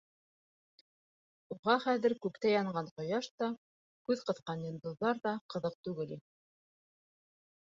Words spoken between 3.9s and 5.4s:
күҙ ҡыҫҡан йондоҙҙар ҙа